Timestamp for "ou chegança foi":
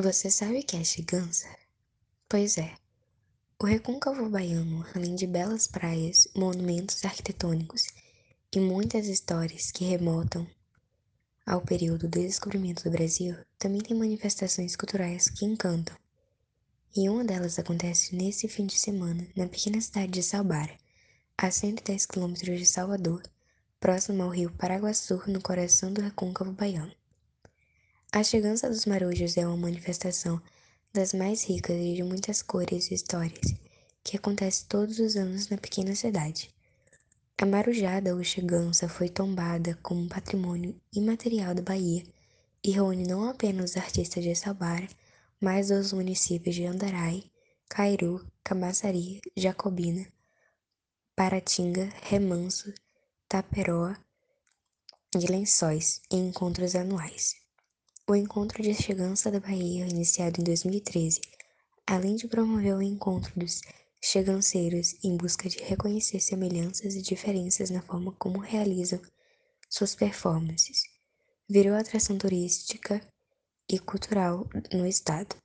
38.16-39.10